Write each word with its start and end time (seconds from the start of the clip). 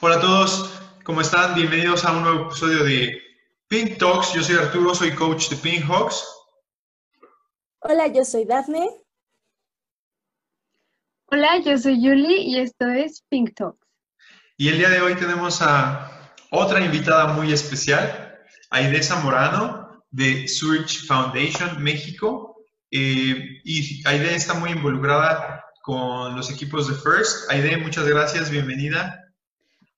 Hola 0.00 0.16
a 0.16 0.20
todos, 0.20 0.78
¿cómo 1.04 1.22
están? 1.22 1.54
Bienvenidos 1.54 2.04
a 2.04 2.12
un 2.12 2.22
nuevo 2.22 2.46
episodio 2.48 2.84
de 2.84 3.18
Pink 3.66 3.96
Talks. 3.96 4.34
Yo 4.34 4.42
soy 4.42 4.56
Arturo, 4.56 4.94
soy 4.94 5.14
coach 5.14 5.48
de 5.48 5.56
Pink 5.56 5.84
Hawks. 5.86 6.22
Hola, 7.80 8.06
yo 8.08 8.22
soy 8.22 8.44
Daphne. 8.44 8.90
Hola, 11.28 11.62
yo 11.64 11.78
soy 11.78 11.96
Julie 11.96 12.42
y 12.42 12.58
esto 12.58 12.86
es 12.88 13.22
Pink 13.30 13.54
Talks. 13.54 13.88
Y 14.58 14.68
el 14.68 14.76
día 14.76 14.90
de 14.90 15.00
hoy 15.00 15.14
tenemos 15.14 15.62
a 15.62 16.30
otra 16.50 16.84
invitada 16.84 17.32
muy 17.32 17.50
especial, 17.50 18.38
Aide 18.68 19.02
Zamorano 19.02 20.04
de 20.10 20.46
Zurich 20.46 21.06
Foundation 21.06 21.82
México. 21.82 22.66
Eh, 22.90 23.62
y 23.64 24.06
Aide 24.06 24.34
está 24.34 24.52
muy 24.52 24.72
involucrada 24.72 25.64
con 25.80 26.36
los 26.36 26.50
equipos 26.50 26.86
de 26.86 26.94
First. 26.96 27.50
Aide, 27.50 27.78
muchas 27.78 28.06
gracias, 28.06 28.50
bienvenida. 28.50 29.22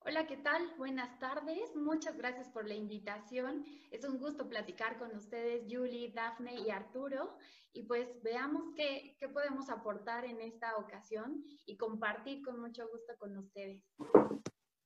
Hola, 0.09 0.27
¿qué 0.27 0.39
tal? 0.39 0.63
Buenas 0.79 1.19
tardes. 1.19 1.77
Muchas 1.77 2.17
gracias 2.17 2.49
por 2.49 2.67
la 2.67 2.73
invitación. 2.73 3.67
Es 3.91 4.07
un 4.07 4.17
gusto 4.17 4.49
platicar 4.49 4.97
con 4.97 5.15
ustedes, 5.15 5.65
Julie, 5.69 6.13
Daphne 6.15 6.55
y 6.67 6.71
Arturo. 6.71 7.37
Y 7.75 7.83
pues 7.83 8.09
veamos 8.25 8.73
qué, 8.75 9.19
qué 9.21 9.29
podemos 9.29 9.69
aportar 9.69 10.25
en 10.25 10.41
esta 10.41 10.77
ocasión 10.79 11.45
y 11.67 11.77
compartir 11.77 12.43
con 12.43 12.59
mucho 12.59 12.89
gusto 12.89 13.13
con 13.19 13.37
ustedes. 13.37 13.83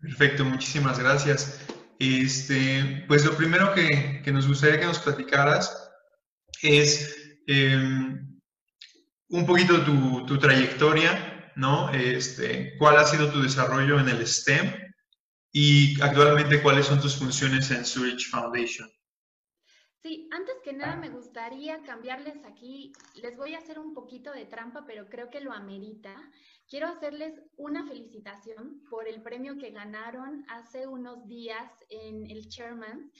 Perfecto, 0.00 0.44
muchísimas 0.44 0.98
gracias. 0.98 1.64
Este, 2.00 3.04
pues 3.06 3.24
lo 3.24 3.36
primero 3.36 3.72
que, 3.74 4.22
que 4.24 4.32
nos 4.32 4.48
gustaría 4.48 4.80
que 4.80 4.86
nos 4.86 4.98
platicaras 4.98 5.88
es 6.62 7.38
eh, 7.46 7.76
un 7.76 9.46
poquito 9.46 9.84
tu, 9.84 10.26
tu, 10.26 10.36
trayectoria, 10.40 11.52
¿no? 11.54 11.90
Este, 11.90 12.76
¿Cuál 12.76 12.96
ha 12.96 13.04
sido 13.04 13.30
tu 13.30 13.40
desarrollo 13.40 14.00
en 14.00 14.08
el 14.08 14.26
STEM 14.26 14.81
y 15.52 16.00
actualmente 16.00 16.62
cuáles 16.62 16.86
son 16.86 17.00
tus 17.00 17.16
funciones 17.16 17.70
en 17.70 17.84
Zurich 17.84 18.28
Foundation? 18.30 18.90
Sí, 20.02 20.28
antes 20.32 20.56
que 20.64 20.72
nada 20.72 20.96
me 20.96 21.10
gustaría 21.10 21.80
cambiarles 21.84 22.44
aquí, 22.44 22.92
les 23.14 23.36
voy 23.36 23.54
a 23.54 23.58
hacer 23.58 23.78
un 23.78 23.94
poquito 23.94 24.32
de 24.32 24.46
trampa, 24.46 24.84
pero 24.84 25.08
creo 25.08 25.30
que 25.30 25.40
lo 25.40 25.52
amerita. 25.52 26.16
Quiero 26.68 26.88
hacerles 26.88 27.40
una 27.56 27.86
felicitación 27.86 28.82
por 28.90 29.06
el 29.06 29.22
premio 29.22 29.58
que 29.58 29.70
ganaron 29.70 30.44
hace 30.48 30.88
unos 30.88 31.28
días 31.28 31.70
en 31.88 32.28
el 32.28 32.48
Chairman. 32.48 33.12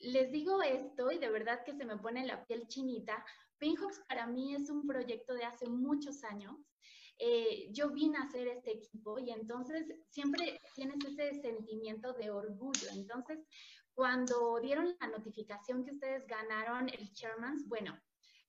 Les 0.00 0.32
digo 0.32 0.60
esto 0.60 1.12
y 1.12 1.18
de 1.18 1.30
verdad 1.30 1.62
que 1.64 1.76
se 1.76 1.84
me 1.84 1.98
pone 1.98 2.26
la 2.26 2.44
piel 2.46 2.66
chinita. 2.66 3.24
Pinhawks 3.58 4.00
para 4.08 4.26
mí 4.26 4.56
es 4.56 4.70
un 4.70 4.88
proyecto 4.88 5.34
de 5.34 5.44
hace 5.44 5.68
muchos 5.68 6.24
años. 6.24 6.56
Eh, 7.18 7.68
yo 7.72 7.90
vine 7.90 8.18
a 8.18 8.22
hacer 8.22 8.46
este 8.48 8.72
equipo 8.72 9.18
y 9.18 9.30
entonces 9.30 9.86
siempre 10.08 10.60
tienes 10.74 10.98
ese 11.04 11.40
sentimiento 11.40 12.12
de 12.12 12.30
orgullo. 12.30 12.88
Entonces, 12.94 13.40
cuando 13.92 14.60
dieron 14.60 14.94
la 15.00 15.08
notificación 15.08 15.84
que 15.84 15.92
ustedes 15.92 16.26
ganaron 16.26 16.88
el 16.88 17.12
Chairman's, 17.12 17.66
bueno, 17.66 17.98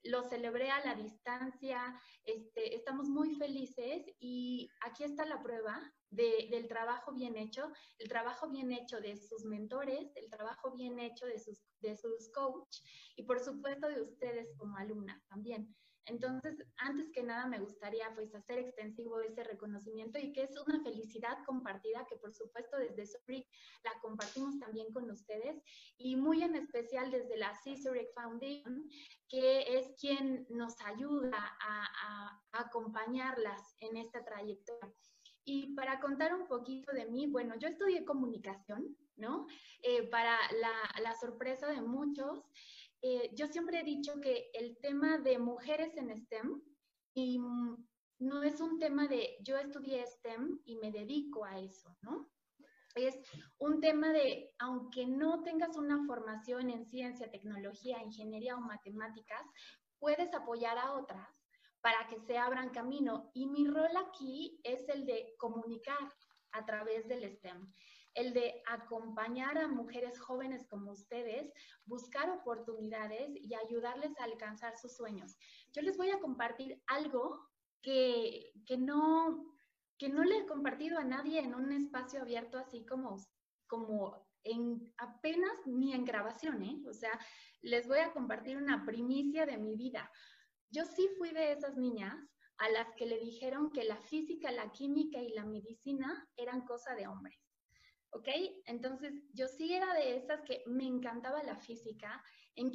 lo 0.04 0.24
celebré 0.24 0.70
a 0.70 0.84
la 0.86 0.96
distancia, 0.96 2.00
este, 2.24 2.76
estamos 2.76 3.08
muy 3.10 3.36
felices 3.36 4.06
y 4.20 4.70
aquí 4.86 5.04
está 5.04 5.26
la 5.26 5.42
prueba 5.42 5.82
de, 6.10 6.48
del 6.52 6.68
trabajo 6.68 7.14
bien 7.14 7.38
hecho, 7.38 7.72
el 7.98 8.08
trabajo 8.08 8.50
bien 8.50 8.72
hecho 8.72 9.02
de 9.02 9.18
sus 9.18 9.44
mentores, 9.46 10.16
el 10.16 10.30
trabajo 10.30 10.76
bien 10.76 11.00
hecho 11.00 11.26
de 11.26 11.40
sus, 11.40 11.60
de 11.82 11.98
sus 11.98 12.32
coach 12.32 12.78
y 13.16 13.24
por 13.24 13.40
supuesto 13.40 13.88
de 13.88 14.02
ustedes 14.02 14.56
como 14.58 14.78
alumnas 14.78 15.22
también. 15.28 15.76
Entonces, 16.10 16.58
antes 16.78 17.12
que 17.12 17.24
nada 17.24 17.46
me 17.46 17.60
gustaría 17.60 18.14
pues 18.16 18.34
hacer 18.34 18.58
extensivo 18.58 19.22
ese 19.22 19.44
reconocimiento 19.44 20.18
y 20.20 20.34
que 20.34 20.44
es 20.44 20.52
una 20.68 20.82
felicidad 20.84 21.38
compartida 21.46 22.06
que 22.10 22.18
por 22.18 22.34
supuesto 22.34 22.78
desde 22.78 23.06
Zurich 23.06 23.48
la 23.84 23.92
compartimos 24.02 24.60
también 24.60 24.92
con 24.92 25.10
ustedes 25.10 25.62
y 25.98 26.16
muy 26.16 26.42
en 26.42 26.56
especial 26.56 27.12
desde 27.12 27.38
la 27.38 27.54
C-Zurich 27.54 28.12
Foundation, 28.14 28.90
que 29.28 29.78
es 29.78 29.94
quien 30.00 30.48
nos 30.50 30.76
ayuda 30.82 31.38
a, 31.38 31.86
a, 31.86 32.42
a 32.54 32.62
acompañarlas 32.62 33.76
en 33.80 33.98
esta 33.98 34.26
trayectoria. 34.26 34.94
Y 35.46 35.74
para 35.74 36.00
contar 36.00 36.36
un 36.36 36.48
poquito 36.48 36.92
de 36.92 37.06
mí, 37.06 37.28
bueno, 37.28 37.56
yo 37.58 37.68
estudié 37.68 38.06
comunicación, 38.06 38.96
¿no? 39.16 39.48
Eh, 39.82 40.08
para 40.10 40.38
la, 40.60 41.02
la 41.02 41.16
sorpresa 41.16 41.68
de 41.68 41.82
muchos, 41.82 42.44
eh, 43.02 43.32
yo 43.34 43.48
siempre 43.48 43.80
he 43.80 43.84
dicho 43.84 44.20
que 44.22 44.50
el 44.54 44.78
tema 44.82 45.18
de 45.18 45.40
mujeres 45.40 45.96
en 45.98 46.16
STEM 46.16 46.62
y 47.14 47.40
no 48.20 48.44
es 48.44 48.60
un 48.60 48.78
tema 48.78 49.08
de 49.08 49.38
yo 49.42 49.58
estudié 49.58 50.06
STEM 50.06 50.60
y 50.66 50.76
me 50.78 50.92
dedico 50.92 51.46
a 51.46 51.60
eso, 51.60 51.96
¿no? 52.02 52.30
Es 52.96 53.18
un 53.60 53.80
tema 53.80 54.12
de, 54.12 54.54
aunque 54.60 55.06
no 55.06 55.44
tengas 55.44 55.78
una 55.78 56.06
formación 56.06 56.70
en 56.70 56.86
ciencia, 56.86 57.32
tecnología, 57.32 58.02
ingeniería 58.02 58.58
o 58.58 58.62
matemáticas, 58.62 59.46
puedes 60.00 60.34
apoyar 60.34 60.78
a 60.78 60.94
otras 60.94 61.30
para 61.82 62.08
que 62.08 62.20
se 62.20 62.38
abran 62.38 62.72
camino. 62.72 63.32
Y 63.34 63.48
mi 63.48 63.68
rol 63.68 63.92
aquí 63.96 64.60
es 64.64 64.90
el 64.90 65.06
de 65.06 65.36
comunicar 65.38 66.14
a 66.52 66.66
través 66.66 67.08
del 67.08 67.30
STEM 67.32 67.72
el 68.14 68.34
de 68.34 68.62
acompañar 68.66 69.58
a 69.58 69.68
mujeres 69.68 70.20
jóvenes 70.20 70.66
como 70.68 70.92
ustedes, 70.92 71.52
buscar 71.86 72.30
oportunidades 72.30 73.30
y 73.36 73.54
ayudarles 73.56 74.18
a 74.20 74.24
alcanzar 74.24 74.78
sus 74.78 74.96
sueños. 74.96 75.38
Yo 75.74 75.82
les 75.82 75.98
voy 75.98 76.12
a 76.12 76.20
compartir 76.20 76.82
algo 76.88 77.50
que, 77.82 78.52
que, 78.66 78.78
no, 78.78 79.56
que 79.98 80.10
no 80.10 80.24
le 80.24 80.40
he 80.40 80.46
compartido 80.46 80.98
a 81.00 81.04
nadie 81.04 81.40
en 81.40 81.56
un 81.56 81.72
espacio 81.72 82.22
abierto 82.22 82.58
así 82.58 82.86
como, 82.86 83.18
como 83.68 84.28
en 84.44 84.94
apenas 84.98 85.54
ni 85.66 85.94
en 85.94 86.06
grabación, 86.06 86.64
¿eh? 86.64 86.82
O 86.88 86.94
sea, 86.94 87.20
les 87.62 87.88
voy 87.88 88.00
a 88.00 88.12
compartir 88.12 88.58
una 88.58 88.86
primicia 88.86 89.46
de 89.46 89.58
mi 89.58 89.76
vida. 89.76 90.10
Yo 90.70 90.86
sí 90.86 91.10
fui 91.18 91.32
de 91.32 91.52
esas 91.52 91.76
niñas 91.78 92.16
a 92.58 92.70
las 92.70 92.94
que 92.96 93.06
le 93.06 93.20
dijeron 93.20 93.72
que 93.72 93.84
la 93.84 93.98
física, 93.98 94.52
la 94.52 94.72
química 94.72 95.20
y 95.22 95.30
la 95.30 95.46
medicina 95.46 96.28
eran 96.36 96.66
cosa 96.66 96.94
de 96.94 97.08
hombres. 97.08 97.49
¿Ok? 98.12 98.28
Entonces, 98.66 99.14
yo 99.34 99.48
sí 99.48 99.74
era 99.74 99.94
de 99.94 100.18
esas 100.18 100.42
que 100.42 100.64
me 100.66 100.86
encantaba 100.86 101.44
la 101.44 101.58
física, 101.58 102.24
en, 102.56 102.72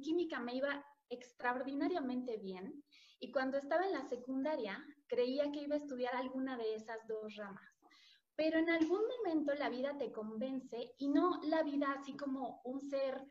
química 0.00 0.40
me 0.40 0.54
iba 0.54 0.84
extraordinariamente 1.10 2.38
bien 2.38 2.82
y 3.20 3.30
cuando 3.30 3.58
estaba 3.58 3.84
en 3.84 3.92
la 3.92 4.08
secundaria 4.08 4.82
creía 5.06 5.50
que 5.52 5.60
iba 5.60 5.74
a 5.74 5.78
estudiar 5.78 6.14
alguna 6.16 6.56
de 6.56 6.74
esas 6.74 7.06
dos 7.06 7.34
ramas. 7.36 7.70
Pero 8.36 8.58
en 8.58 8.68
algún 8.68 9.02
momento 9.18 9.54
la 9.54 9.68
vida 9.68 9.96
te 9.98 10.10
convence 10.10 10.94
y 10.98 11.08
no 11.08 11.40
la 11.44 11.62
vida 11.62 11.92
así 11.92 12.16
como 12.16 12.60
un 12.64 12.80
ser 12.80 13.22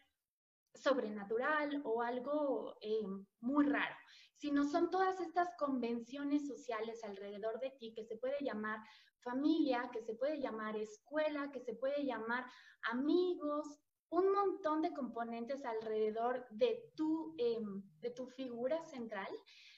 sobrenatural 0.74 1.82
o 1.84 2.02
algo 2.02 2.76
eh, 2.82 3.06
muy 3.42 3.66
raro, 3.66 3.96
sino 4.44 4.66
son 4.66 4.92
todas 4.92 5.22
estas 5.22 5.56
convenciones 5.58 6.46
sociales 6.46 7.02
alrededor 7.06 7.62
de 7.62 7.70
ti 7.80 7.94
que 7.94 8.04
se 8.04 8.18
puede 8.18 8.36
llamar 8.44 8.78
familia, 9.22 9.90
que 9.94 10.02
se 10.02 10.16
puede 10.16 10.42
llamar 10.42 10.76
escuela, 10.76 11.50
que 11.50 11.62
se 11.62 11.74
puede 11.74 12.04
llamar 12.04 12.46
amigos, 12.92 13.80
un 14.10 14.34
montón 14.34 14.82
de 14.82 14.94
componentes 14.94 15.64
alrededor 15.64 16.46
de 16.52 16.92
tu, 16.94 17.34
eh, 17.38 17.58
de 18.02 18.10
tu 18.10 18.28
figura 18.28 18.84
central 18.84 19.30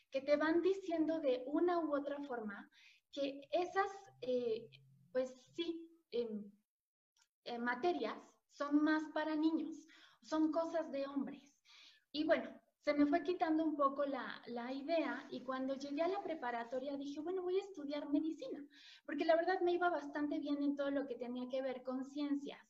que 0.09 0.22
te 0.22 0.36
van 0.36 0.64
diciendo 0.64 1.20
de 1.20 1.44
una 1.46 1.78
u 1.78 1.96
otra 1.96 2.20
forma 2.24 2.68
que 3.12 3.42
esas, 3.52 3.92
eh, 4.22 4.68
pues 5.12 5.31
sí, 5.56 5.96
em, 6.09 6.52
eh, 7.44 7.59
materias 7.59 8.18
son 8.50 8.84
más 8.84 9.04
para 9.14 9.36
niños, 9.36 9.88
son 10.24 10.52
cosas 10.52 10.92
de 10.92 11.06
hombres. 11.06 11.44
Y 12.12 12.24
bueno, 12.24 12.50
se 12.85 12.94
me 12.94 13.07
fue 13.07 13.23
quitando 13.23 13.66
un 13.66 13.75
poco 13.75 14.06
la, 14.06 14.40
la, 14.46 14.72
idea 14.72 15.25
y 15.31 15.41
cuando 15.41 15.75
llegué 15.75 16.04
a 16.04 16.07
la 16.07 16.21
preparatoria 16.21 16.95
dije, 16.95 17.19
bueno, 17.19 17.42
voy 17.42 17.57
a 17.57 17.63
estudiar 17.63 18.07
medicina, 18.12 18.63
porque 19.07 19.25
la 19.25 19.36
verdad 19.36 19.60
me 19.62 19.71
iba 19.71 19.89
bastante 19.89 20.38
bien 20.38 20.62
en 20.62 20.75
todo 20.75 20.92
lo 20.92 21.07
que 21.07 21.15
tenía 21.15 21.50
que 21.50 21.63
ver 21.63 21.81
con 21.81 22.06
ciencias. 22.06 22.62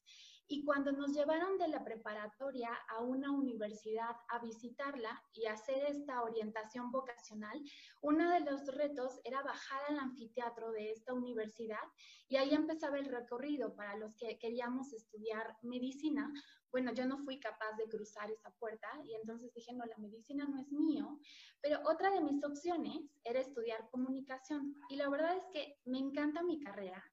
Y 0.47 0.63
cuando 0.63 0.91
nos 0.91 1.11
llevaron 1.11 1.57
de 1.57 1.67
la 1.67 1.83
preparatoria 1.83 2.69
a 2.87 2.99
una 2.99 3.31
universidad 3.31 4.15
a 4.29 4.39
visitarla 4.39 5.21
y 5.33 5.47
hacer 5.47 5.83
esta 5.85 6.21
orientación 6.21 6.91
vocacional, 6.91 7.59
uno 8.01 8.29
de 8.29 8.41
los 8.41 8.67
retos 8.67 9.19
era 9.23 9.41
bajar 9.41 9.81
al 9.89 9.97
anfiteatro 9.97 10.71
de 10.71 10.91
esta 10.91 11.13
universidad 11.13 11.83
y 12.29 12.37
ahí 12.37 12.53
empezaba 12.53 12.99
el 12.99 13.07
recorrido 13.07 13.75
para 13.75 13.97
los 13.97 14.15
que 14.15 14.37
queríamos 14.37 14.93
estudiar 14.93 15.57
medicina. 15.63 16.31
Bueno, 16.71 16.93
yo 16.93 17.05
no 17.05 17.17
fui 17.19 17.39
capaz 17.39 17.73
de 17.77 17.87
cruzar 17.87 18.29
esa 18.31 18.51
puerta 18.51 18.87
y 19.03 19.15
entonces 19.15 19.53
dije, 19.53 19.73
no, 19.73 19.85
la 19.85 19.97
medicina 19.97 20.45
no 20.45 20.59
es 20.59 20.71
mío, 20.71 21.19
pero 21.61 21.79
otra 21.85 22.11
de 22.11 22.21
mis 22.21 22.43
opciones 22.43 23.01
era 23.23 23.39
estudiar 23.39 23.89
comunicación 23.89 24.75
y 24.89 24.95
la 24.97 25.09
verdad 25.09 25.37
es 25.37 25.45
que 25.53 25.79
me 25.85 25.99
encanta 25.99 26.43
mi 26.43 26.59
carrera, 26.59 27.03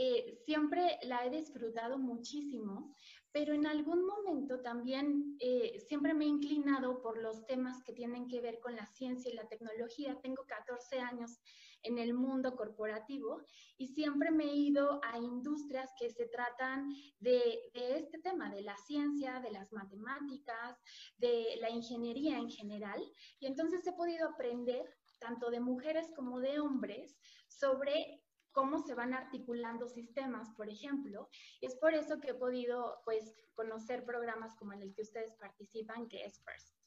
eh, 0.00 0.38
siempre 0.44 0.96
la 1.02 1.26
he 1.26 1.30
disfrutado 1.30 1.98
muchísimo, 1.98 2.94
pero 3.32 3.52
en 3.52 3.66
algún 3.66 4.06
momento 4.06 4.60
también 4.60 5.36
eh, 5.40 5.80
siempre 5.88 6.14
me 6.14 6.24
he 6.24 6.28
inclinado 6.28 7.02
por 7.02 7.20
los 7.20 7.44
temas 7.46 7.82
que 7.82 7.92
tienen 7.92 8.28
que 8.28 8.40
ver 8.40 8.60
con 8.60 8.76
la 8.76 8.86
ciencia 8.86 9.28
y 9.28 9.34
la 9.34 9.48
tecnología. 9.48 10.16
Tengo 10.22 10.44
14 10.46 11.00
años 11.00 11.40
en 11.82 11.98
el 11.98 12.14
mundo 12.14 12.56
corporativo 12.56 13.42
y 13.76 13.88
siempre 13.88 14.30
me 14.30 14.44
he 14.44 14.54
ido 14.54 15.00
a 15.04 15.18
industrias 15.18 15.90
que 15.98 16.10
se 16.10 16.26
tratan 16.26 16.88
de, 17.20 17.58
este 17.74 18.18
tema, 18.18 18.50
de 18.50 18.62
la 18.62 18.76
ciencia, 18.76 19.40
de 19.40 19.50
las 19.50 19.72
matemáticas, 19.72 20.78
de 21.16 21.56
la 21.60 21.70
ingeniería 21.70 22.38
en 22.38 22.50
general. 22.50 23.00
Y 23.38 23.46
entonces 23.46 23.86
he 23.86 23.92
podido 23.92 24.28
aprender 24.28 24.84
tanto 25.18 25.50
de 25.50 25.60
mujeres 25.60 26.10
como 26.14 26.40
de 26.40 26.60
hombres 26.60 27.18
sobre 27.48 28.22
cómo 28.52 28.78
se 28.78 28.94
van 28.94 29.14
articulando 29.14 29.88
sistemas, 29.88 30.50
por 30.56 30.68
ejemplo. 30.68 31.28
Es 31.60 31.76
por 31.76 31.94
eso 31.94 32.18
que 32.18 32.30
he 32.30 32.34
podido 32.34 33.00
pues, 33.04 33.32
conocer 33.54 34.04
programas 34.04 34.56
como 34.56 34.72
el 34.72 34.92
que 34.94 35.02
ustedes 35.02 35.36
participan, 35.36 36.08
que 36.08 36.24
es 36.24 36.42
FIRST. 36.44 36.77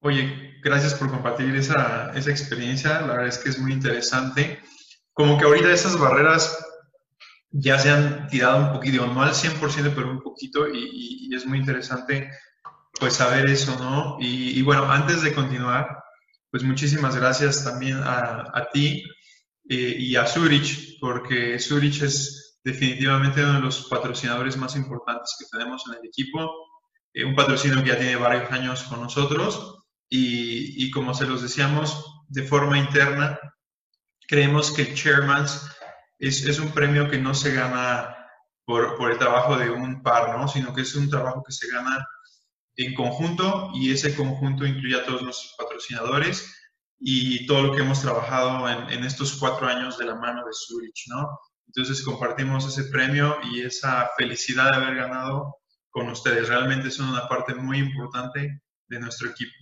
Oye, 0.00 0.60
gracias 0.62 0.94
por 0.94 1.10
compartir 1.10 1.54
esa, 1.56 2.12
esa 2.14 2.30
experiencia. 2.30 3.00
La 3.00 3.14
verdad 3.14 3.28
es 3.28 3.38
que 3.38 3.48
es 3.48 3.58
muy 3.58 3.72
interesante. 3.72 4.60
Como 5.12 5.38
que 5.38 5.44
ahorita 5.44 5.72
esas 5.72 5.98
barreras 5.98 6.64
ya 7.50 7.78
se 7.78 7.90
han 7.90 8.28
tirado 8.28 8.58
un 8.58 8.72
poquito, 8.72 9.06
no 9.06 9.22
al 9.22 9.32
100%, 9.32 9.94
pero 9.94 10.10
un 10.10 10.22
poquito, 10.22 10.68
y, 10.68 11.34
es 11.34 11.46
muy 11.46 11.58
interesante 11.58 12.30
pues 12.98 13.14
saber 13.14 13.48
eso, 13.50 13.76
¿no? 13.78 14.16
Y, 14.20 14.62
bueno, 14.62 14.90
antes 14.90 15.22
de 15.22 15.34
continuar, 15.34 15.86
pues 16.50 16.62
muchísimas 16.62 17.16
gracias 17.16 17.62
también 17.64 17.98
a, 17.98 18.44
a 18.54 18.70
ti 18.72 19.02
eh, 19.68 19.96
y 19.98 20.16
a 20.16 20.26
Zurich, 20.26 20.98
porque 21.00 21.58
Zurich 21.58 22.02
es 22.02 22.58
definitivamente 22.64 23.42
uno 23.42 23.54
de 23.54 23.60
los 23.60 23.86
patrocinadores 23.88 24.56
más 24.56 24.76
importantes 24.76 25.36
que 25.38 25.46
tenemos 25.50 25.82
en 25.88 25.98
el 25.98 26.08
equipo, 26.08 26.50
eh, 27.12 27.24
un 27.24 27.34
patrocinio 27.34 27.82
que 27.82 27.90
ya 27.90 27.98
tiene 27.98 28.16
varios 28.16 28.50
años 28.50 28.82
con 28.84 29.00
nosotros 29.00 29.75
y, 30.08 30.90
como 30.90 31.14
se 31.14 31.26
los 31.26 31.42
decíamos 31.42 32.24
de 32.28 32.42
forma 32.42 32.78
interna, 32.78 33.38
creemos 34.28 34.70
que 34.72 34.82
el 34.82 34.94
Chairman's 34.94 35.68
es, 36.18 36.44
es 36.44 36.58
un 36.58 36.70
premio 36.70 37.10
que 37.10 37.18
no 37.18 37.34
se 37.34 37.54
gana 37.54 38.16
por, 38.64 38.96
por, 38.96 39.10
el 39.10 39.18
trabajo 39.18 39.56
de 39.56 39.70
un 39.70 40.02
par, 40.02 40.38
¿no? 40.38 40.48
sino 40.48 40.74
que 40.74 40.82
es 40.82 40.94
un 40.94 41.10
trabajo 41.10 41.42
que 41.44 41.52
se 41.52 41.68
gana 41.68 42.04
en 42.76 42.94
conjunto 42.94 43.70
y 43.74 43.92
ese 43.92 44.14
conjunto 44.14 44.66
incluye 44.66 44.96
a 44.96 45.04
todos 45.04 45.22
nuestros 45.22 45.54
patrocinadores 45.58 46.52
y 46.98 47.46
todo 47.46 47.62
lo 47.62 47.74
que 47.74 47.82
hemos 47.82 48.00
trabajado 48.00 48.68
en, 48.68 48.90
en 48.90 49.04
estos 49.04 49.36
cuatro 49.36 49.66
años 49.66 49.98
de 49.98 50.06
la 50.06 50.14
mano 50.14 50.44
de 50.44 50.52
Zurich, 50.52 51.04
¿no? 51.08 51.38
Entonces 51.66 52.04
compartimos 52.04 52.66
ese 52.66 52.90
premio 52.90 53.36
y 53.44 53.62
esa 53.62 54.10
felicidad 54.16 54.70
de 54.70 54.76
haber 54.76 54.94
ganado 54.96 55.56
con 55.90 56.08
ustedes. 56.08 56.48
Realmente 56.48 56.90
son 56.90 57.10
una 57.10 57.28
parte 57.28 57.54
muy 57.54 57.78
importante 57.78 58.62
de 58.88 59.00
nuestro 59.00 59.30
equipo. 59.30 59.54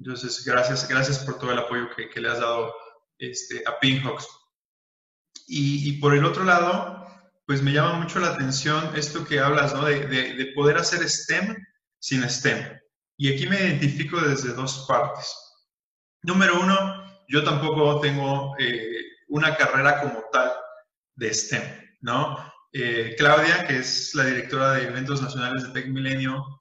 Entonces, 0.00 0.42
gracias, 0.44 0.88
gracias 0.88 1.18
por 1.20 1.38
todo 1.38 1.52
el 1.52 1.58
apoyo 1.58 1.94
que, 1.94 2.08
que 2.08 2.20
le 2.20 2.30
has 2.30 2.40
dado 2.40 2.74
este, 3.18 3.62
a 3.66 3.78
Pinhawks. 3.78 4.26
Y, 5.46 5.88
y, 5.88 5.92
por 6.00 6.14
el 6.14 6.24
otro 6.24 6.44
lado, 6.44 7.06
pues 7.46 7.62
me 7.62 7.72
llama 7.72 7.94
mucho 7.94 8.18
la 8.18 8.28
atención 8.28 8.92
esto 8.96 9.24
que 9.24 9.40
hablas, 9.40 9.74
¿no? 9.74 9.84
De, 9.84 10.06
de, 10.06 10.34
de 10.34 10.46
poder 10.54 10.78
hacer 10.78 11.06
STEM 11.08 11.54
sin 11.98 12.28
STEM. 12.28 12.80
Y 13.18 13.32
aquí 13.32 13.46
me 13.46 13.60
identifico 13.60 14.18
desde 14.20 14.54
dos 14.54 14.86
partes. 14.88 15.36
Número 16.22 16.58
uno, 16.60 17.04
yo 17.28 17.44
tampoco 17.44 18.00
tengo 18.00 18.54
eh, 18.58 19.02
una 19.28 19.54
carrera 19.56 20.00
como 20.00 20.24
tal 20.32 20.50
de 21.14 21.34
STEM, 21.34 21.62
¿no? 22.00 22.36
Eh, 22.72 23.14
Claudia, 23.18 23.66
que 23.66 23.78
es 23.78 24.14
la 24.14 24.24
directora 24.24 24.72
de 24.72 24.84
eventos 24.84 25.20
nacionales 25.20 25.64
de 25.64 25.70
Tech 25.70 25.88
Milenio, 25.88 26.60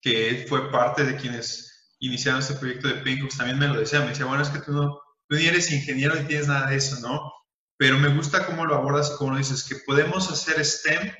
que 0.00 0.46
fue 0.48 0.70
parte 0.70 1.04
de 1.04 1.16
quienes 1.16 1.75
iniciaron 1.98 2.40
este 2.40 2.54
proyecto 2.54 2.88
de 2.88 2.94
Pinhooks, 2.96 3.38
también 3.38 3.58
me 3.58 3.68
lo 3.68 3.80
decía, 3.80 4.00
me 4.00 4.08
decía, 4.08 4.26
bueno, 4.26 4.42
es 4.42 4.50
que 4.50 4.60
tú 4.60 4.72
no, 4.72 5.00
tú 5.28 5.36
ni 5.36 5.46
eres 5.46 5.72
ingeniero 5.72 6.14
ni 6.14 6.26
tienes 6.26 6.48
nada 6.48 6.68
de 6.68 6.76
eso, 6.76 7.00
¿no? 7.00 7.32
Pero 7.78 7.98
me 7.98 8.08
gusta 8.08 8.46
cómo 8.46 8.64
lo 8.64 8.74
abordas 8.74 9.12
y 9.12 9.18
cómo 9.18 9.32
lo 9.32 9.38
dices, 9.38 9.64
que 9.64 9.76
podemos 9.86 10.30
hacer 10.30 10.64
STEM 10.64 11.12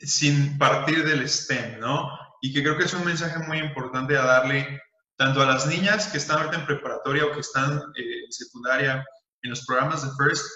sin 0.00 0.58
partir 0.58 1.04
del 1.04 1.28
STEM, 1.28 1.80
¿no? 1.80 2.10
Y 2.40 2.52
que 2.52 2.62
creo 2.62 2.78
que 2.78 2.84
es 2.84 2.94
un 2.94 3.04
mensaje 3.04 3.38
muy 3.46 3.58
importante 3.58 4.16
a 4.16 4.24
darle 4.24 4.80
tanto 5.16 5.42
a 5.42 5.46
las 5.46 5.66
niñas 5.66 6.06
que 6.06 6.18
están 6.18 6.38
ahorita 6.38 6.60
en 6.60 6.66
preparatoria 6.66 7.26
o 7.26 7.32
que 7.32 7.40
están 7.40 7.78
eh, 7.96 8.24
en 8.24 8.32
secundaria 8.32 9.04
en 9.42 9.50
los 9.50 9.66
programas 9.66 10.02
de 10.02 10.10
FIRST, 10.16 10.46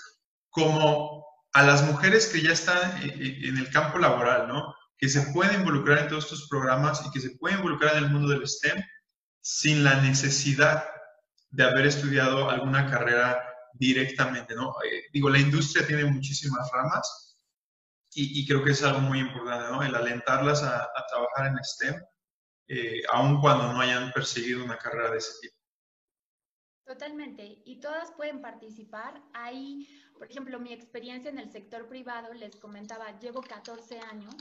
como 0.51 1.27
a 1.53 1.63
las 1.65 1.83
mujeres 1.83 2.29
que 2.29 2.41
ya 2.41 2.53
están 2.53 3.03
eh, 3.03 3.15
eh, 3.19 3.49
en 3.49 3.59
el 3.59 3.71
campo 3.71 3.99
laboral, 3.99 4.47
¿no? 4.49 4.75
Que 4.97 5.09
se 5.09 5.21
pueden 5.33 5.61
involucrar 5.61 5.99
en 5.99 6.09
todos 6.09 6.25
estos 6.25 6.49
programas 6.49 7.05
y 7.05 7.11
que 7.11 7.21
se 7.21 7.31
pueden 7.39 7.59
involucrar 7.59 7.97
en 7.97 8.05
el 8.05 8.11
mundo 8.11 8.29
del 8.29 8.47
STEM 8.47 8.81
sin 9.43 9.85
la 9.85 10.01
necesidad 10.01 10.89
de 11.51 11.65
haber 11.65 11.87
estudiado 11.87 12.49
alguna 12.49 12.91
carrera 12.91 13.43
directamente, 13.75 14.55
¿no? 14.55 14.75
digo, 15.13 15.29
la 15.29 15.39
industria 15.39 15.87
tiene 15.87 16.05
muchísimas 16.05 16.71
ramas 16.73 17.37
y, 18.15 18.47
creo 18.47 18.63
que 18.63 18.73
es 18.73 18.83
algo 18.83 19.01
muy 19.01 19.21
importante, 19.21 19.73
¿no? 19.73 19.83
El 19.83 19.95
alentarlas 19.95 20.63
a, 20.63 20.83
a 20.83 21.07
trabajar 21.09 21.47
en 21.47 21.65
STEM 21.65 21.95
eh, 22.69 23.03
aun 23.11 23.41
cuando 23.41 23.73
no 23.73 23.81
hayan 23.81 24.13
perseguido 24.13 24.65
una 24.65 24.79
carrera 24.79 25.11
de 25.11 25.19
ese 25.19 25.33
tipo. 25.41 25.57
Totalmente, 26.87 27.63
y 27.65 27.81
todas 27.81 28.13
pueden 28.13 28.41
participar. 28.41 29.23
Hay, 29.35 29.89
por 30.15 30.31
ejemplo, 30.31 30.59
mi 30.59 30.73
experiencia 30.73 31.31
en 31.31 31.39
el 31.39 31.51
sector 31.51 31.89
privado, 31.89 32.33
les 32.35 32.57
comentaba, 32.57 33.19
llevo 33.19 33.43
14 33.43 34.01
años 34.01 34.35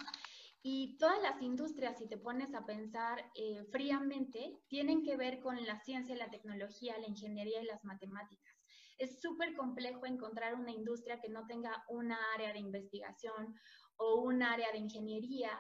y 0.64 0.98
todas 0.98 1.22
las 1.24 1.42
industrias, 1.42 1.98
si 1.98 2.08
te 2.08 2.18
pones 2.18 2.54
a 2.54 2.66
pensar 2.66 3.32
eh, 3.36 3.64
fríamente, 3.72 4.60
tienen 4.68 5.04
que 5.04 5.18
ver 5.18 5.40
con 5.40 5.64
la 5.66 5.80
ciencia, 5.80 6.16
la 6.16 6.30
tecnología, 6.30 6.98
la 7.00 7.08
ingeniería 7.08 7.62
y 7.62 7.66
las 7.66 7.84
matemáticas. 7.84 8.54
Es 9.00 9.20
súper 9.20 9.56
complejo 9.56 10.06
encontrar 10.06 10.54
una 10.54 10.72
industria 10.72 11.20
que 11.20 11.30
no 11.30 11.48
tenga 11.48 11.84
una 11.90 12.18
área 12.36 12.54
de 12.54 12.60
investigación 12.60 13.56
o 13.98 14.22
un 14.22 14.44
área 14.44 14.72
de 14.72 14.78
ingeniería 14.78 15.52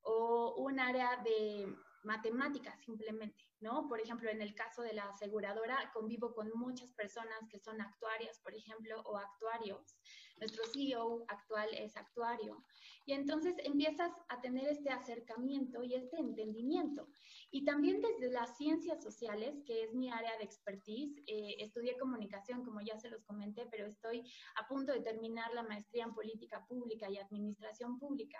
o 0.00 0.54
un 0.56 0.80
área 0.80 1.20
de 1.22 1.66
matemáticas 2.04 2.80
simplemente, 2.82 3.44
¿no? 3.60 3.86
Por 3.88 4.00
ejemplo, 4.00 4.30
en 4.30 4.40
el 4.40 4.54
caso 4.54 4.80
de 4.80 4.94
la 4.94 5.08
aseguradora, 5.10 5.90
convivo 5.92 6.32
con 6.32 6.50
muchas 6.54 6.92
personas 6.94 7.40
que 7.50 7.58
son 7.58 7.80
actuarias, 7.80 8.40
por 8.42 8.54
ejemplo, 8.54 9.02
o 9.02 9.18
actuarios. 9.18 9.98
Nuestro 10.38 10.64
CEO 10.66 11.24
actual 11.28 11.68
es 11.72 11.96
actuario. 11.96 12.64
Y 13.04 13.12
entonces 13.12 13.54
empiezas 13.64 14.12
a 14.28 14.40
tener 14.40 14.68
este 14.68 14.90
acercamiento 14.90 15.82
y 15.82 15.94
este 15.94 16.18
entendimiento. 16.18 17.08
Y 17.50 17.64
también 17.64 18.02
desde 18.02 18.32
las 18.32 18.56
ciencias 18.56 19.02
sociales, 19.02 19.62
que 19.64 19.84
es 19.84 19.94
mi 19.94 20.10
área 20.10 20.36
de 20.38 20.44
expertise, 20.44 21.22
eh, 21.26 21.56
estudié 21.60 21.96
comunicación, 21.96 22.64
como 22.64 22.80
ya 22.80 22.98
se 22.98 23.08
los 23.08 23.24
comenté, 23.24 23.66
pero 23.70 23.86
estoy 23.86 24.22
a 24.56 24.66
punto 24.66 24.92
de 24.92 25.00
terminar 25.00 25.54
la 25.54 25.62
maestría 25.62 26.04
en 26.04 26.14
política 26.14 26.66
pública 26.66 27.08
y 27.08 27.18
administración 27.18 27.98
pública. 27.98 28.38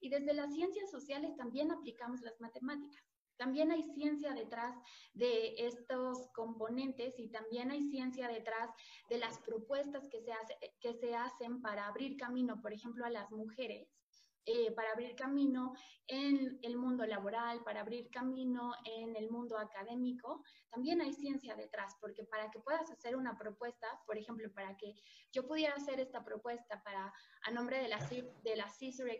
Y 0.00 0.08
desde 0.08 0.32
las 0.32 0.52
ciencias 0.54 0.90
sociales 0.90 1.36
también 1.36 1.70
aplicamos 1.70 2.22
las 2.22 2.40
matemáticas. 2.40 3.15
También 3.36 3.70
hay 3.70 3.82
ciencia 3.94 4.32
detrás 4.32 4.74
de 5.14 5.54
estos 5.58 6.30
componentes 6.32 7.18
y 7.18 7.28
también 7.28 7.70
hay 7.70 7.82
ciencia 7.90 8.28
detrás 8.28 8.70
de 9.08 9.18
las 9.18 9.38
propuestas 9.40 10.08
que 10.08 10.20
se, 10.20 10.32
que 10.80 10.94
se 10.94 11.14
hacen 11.14 11.60
para 11.60 11.86
abrir 11.86 12.16
camino, 12.16 12.60
por 12.62 12.72
ejemplo, 12.72 13.04
a 13.04 13.10
las 13.10 13.30
mujeres 13.30 13.88
eh, 14.48 14.70
para 14.70 14.92
abrir 14.92 15.16
camino 15.16 15.74
en 16.06 16.60
el 16.62 16.76
mundo 16.76 17.04
laboral, 17.04 17.64
para 17.64 17.80
abrir 17.80 18.08
camino 18.10 18.72
en 18.84 19.16
el 19.16 19.28
mundo 19.28 19.58
académico, 19.58 20.44
también 20.70 21.00
hay 21.00 21.12
ciencia 21.12 21.56
detrás, 21.56 21.96
porque 22.00 22.22
para 22.22 22.48
que 22.52 22.60
puedas 22.60 22.88
hacer 22.92 23.16
una 23.16 23.36
propuesta, 23.36 23.88
por 24.06 24.16
ejemplo, 24.16 24.48
para 24.54 24.76
que 24.76 24.94
yo 25.32 25.48
pudiera 25.48 25.74
hacer 25.74 25.98
esta 25.98 26.24
propuesta 26.24 26.80
para, 26.84 27.12
a 27.42 27.50
nombre 27.50 27.80
de 27.80 27.88
la, 27.88 27.98
de 27.98 28.56
la 28.56 28.68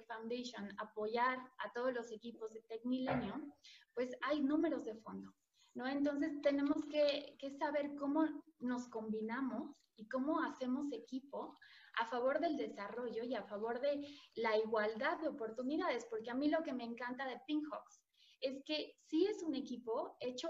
Foundation, 0.07 0.73
apoyar 0.79 1.39
a 1.59 1.73
todos 1.73 1.93
los 1.93 2.13
equipos 2.13 2.53
de 2.53 2.63
Tech 2.63 2.85
Millennium, 2.85 3.53
pues 3.95 4.17
hay 4.23 4.41
números 4.41 4.85
de 4.85 4.95
fondo. 4.95 5.35
¿No? 5.75 5.87
Entonces 5.87 6.41
tenemos 6.41 6.87
que 6.87 7.37
saber 7.59 7.97
cómo 7.97 8.25
nos 8.61 8.89
combinamos 8.89 9.77
y 9.97 10.09
cómo 10.09 10.41
hacemos 10.43 10.93
equipo 10.93 11.59
a 11.97 12.07
favor 12.07 12.41
del 12.41 12.57
desarrollo 12.57 13.25
y 13.25 13.35
a 13.35 13.45
favor 13.45 13.81
de 13.81 14.07
la 14.35 14.57
igualdad 14.57 15.19
de 15.19 15.29
oportunidades, 15.29 16.07
porque 16.11 16.31
a 16.31 16.35
mí 16.35 16.49
lo 16.49 16.63
que 16.63 16.73
me 16.73 16.85
encanta 16.85 17.27
de 17.27 17.41
Pinkhawks 17.47 18.03
es 18.41 18.63
que 18.65 18.95
sí 19.07 19.27
es 19.27 19.43
un 19.43 19.55
equipo 19.55 20.17
hecho 20.21 20.49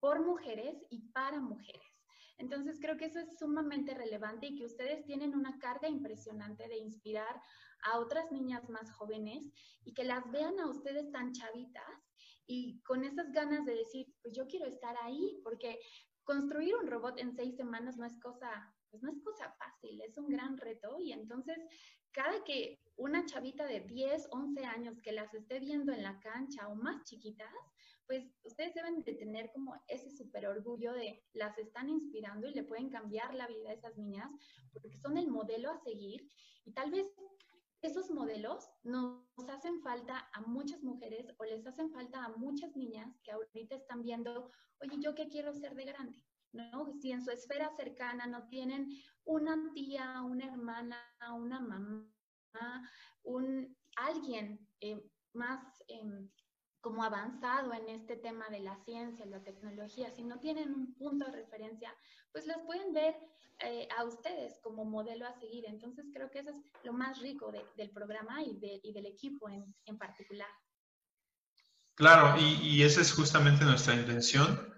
por 0.00 0.24
mujeres 0.24 0.84
y 0.90 1.00
para 1.12 1.40
mujeres. 1.40 1.82
Entonces 2.38 2.78
creo 2.80 2.96
que 2.96 3.06
eso 3.06 3.20
es 3.20 3.38
sumamente 3.38 3.94
relevante 3.94 4.46
y 4.46 4.56
que 4.56 4.64
ustedes 4.64 5.04
tienen 5.04 5.34
una 5.34 5.58
carga 5.58 5.88
impresionante 5.88 6.66
de 6.68 6.78
inspirar 6.78 7.40
a 7.84 7.98
otras 7.98 8.30
niñas 8.32 8.68
más 8.68 8.90
jóvenes 8.92 9.52
y 9.84 9.94
que 9.94 10.04
las 10.04 10.28
vean 10.30 10.58
a 10.58 10.68
ustedes 10.68 11.10
tan 11.12 11.32
chavitas 11.32 12.10
y 12.46 12.80
con 12.82 13.04
esas 13.04 13.30
ganas 13.32 13.64
de 13.64 13.74
decir, 13.74 14.06
pues 14.22 14.34
yo 14.34 14.46
quiero 14.46 14.66
estar 14.66 14.96
ahí, 15.02 15.40
porque 15.42 15.78
construir 16.24 16.74
un 16.76 16.86
robot 16.86 17.18
en 17.18 17.34
seis 17.34 17.56
semanas 17.56 17.96
no 17.96 18.04
es 18.04 18.18
cosa 18.20 18.73
pues 18.94 19.02
no 19.02 19.10
es 19.10 19.20
cosa 19.24 19.52
fácil, 19.58 20.00
es 20.02 20.16
un 20.16 20.28
gran 20.28 20.56
reto 20.56 20.98
y 21.00 21.10
entonces 21.10 21.58
cada 22.12 22.44
que 22.44 22.80
una 22.94 23.26
chavita 23.26 23.66
de 23.66 23.80
10, 23.80 24.28
11 24.30 24.64
años 24.64 25.00
que 25.02 25.10
las 25.10 25.34
esté 25.34 25.58
viendo 25.58 25.92
en 25.92 26.04
la 26.04 26.20
cancha 26.20 26.68
o 26.68 26.76
más 26.76 27.02
chiquitas, 27.02 27.52
pues 28.06 28.24
ustedes 28.44 28.72
deben 28.72 29.02
de 29.02 29.14
tener 29.14 29.50
como 29.50 29.74
ese 29.88 30.10
súper 30.10 30.46
orgullo 30.46 30.92
de 30.92 31.24
las 31.32 31.58
están 31.58 31.88
inspirando 31.88 32.46
y 32.46 32.54
le 32.54 32.62
pueden 32.62 32.88
cambiar 32.88 33.34
la 33.34 33.48
vida 33.48 33.70
a 33.70 33.72
esas 33.72 33.96
niñas 33.96 34.30
porque 34.72 34.96
son 34.96 35.16
el 35.16 35.26
modelo 35.26 35.72
a 35.72 35.78
seguir 35.78 36.30
y 36.64 36.72
tal 36.72 36.92
vez 36.92 37.08
esos 37.82 38.10
modelos 38.12 38.70
nos 38.84 39.24
hacen 39.48 39.82
falta 39.82 40.30
a 40.32 40.40
muchas 40.42 40.84
mujeres 40.84 41.26
o 41.38 41.44
les 41.44 41.66
hacen 41.66 41.90
falta 41.90 42.24
a 42.24 42.28
muchas 42.36 42.76
niñas 42.76 43.18
que 43.24 43.32
ahorita 43.32 43.74
están 43.74 44.02
viendo, 44.02 44.52
oye, 44.80 44.98
¿yo 45.00 45.16
qué 45.16 45.28
quiero 45.28 45.52
ser 45.52 45.74
de 45.74 45.84
grande? 45.84 46.22
¿No? 46.54 46.92
Si 47.00 47.10
en 47.10 47.22
su 47.22 47.30
esfera 47.30 47.70
cercana 47.76 48.26
no 48.26 48.46
tienen 48.48 48.88
una 49.24 49.72
tía, 49.74 50.22
una 50.22 50.46
hermana, 50.46 50.96
una 51.34 51.60
mamá, 51.60 52.08
un 53.24 53.76
alguien 53.96 54.66
eh, 54.80 55.04
más 55.32 55.60
em, 55.88 56.30
como 56.80 57.02
avanzado 57.02 57.72
en 57.72 57.88
este 57.88 58.16
tema 58.16 58.48
de 58.50 58.60
la 58.60 58.76
ciencia, 58.84 59.24
la 59.26 59.42
tecnología, 59.42 60.10
si 60.10 60.22
no 60.22 60.38
tienen 60.38 60.72
un 60.72 60.94
punto 60.94 61.24
de 61.24 61.32
referencia, 61.32 61.94
pues 62.30 62.46
las 62.46 62.58
pueden 62.58 62.92
ver 62.92 63.16
eh, 63.60 63.88
a 63.96 64.04
ustedes 64.04 64.58
como 64.62 64.84
modelo 64.84 65.26
a 65.26 65.32
seguir. 65.32 65.64
Entonces 65.66 66.06
creo 66.12 66.30
que 66.30 66.40
eso 66.40 66.50
es 66.50 66.56
lo 66.82 66.92
más 66.92 67.20
rico 67.20 67.50
del 67.76 67.90
programa 67.90 68.42
y, 68.42 68.58
del 68.58 69.06
equipo 69.06 69.48
en, 69.48 69.98
particular. 69.98 70.50
Claro, 71.94 72.38
y, 72.38 72.82
esa 72.82 73.00
es 73.00 73.12
justamente 73.12 73.64
nuestra 73.64 73.94
intención, 73.94 74.73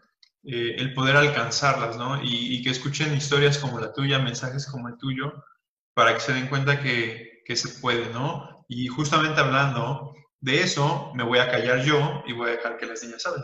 eh, 0.48 0.76
el 0.78 0.94
poder 0.94 1.16
alcanzarlas, 1.16 1.96
¿no? 1.96 2.22
Y, 2.22 2.62
que 2.62 2.70
escuchen 2.70 3.14
historias 3.14 3.58
como 3.58 3.80
la 3.80 3.92
tuya, 3.92 4.20
mensajes 4.20 4.66
como 4.66 4.88
el 4.88 4.96
tuyo, 4.96 5.44
para 5.92 6.14
que 6.14 6.20
se 6.20 6.32
den 6.32 6.46
cuenta 6.46 6.80
que, 6.80 7.42
que 7.44 7.56
se 7.56 7.80
puede, 7.80 8.10
¿no? 8.10 8.64
Y 8.68 8.86
justamente 8.86 9.40
hablando 9.40 10.14
de 10.40 10.60
eso, 10.60 11.12
me 11.14 11.24
voy 11.24 11.40
a 11.40 11.50
callar 11.50 11.82
yo 11.84 12.22
y 12.26 12.32
voy 12.32 12.48
a 12.48 12.52
dejar 12.52 12.76
que 12.76 12.86
las 12.86 13.02
niñas 13.02 13.26
hablen. 13.26 13.42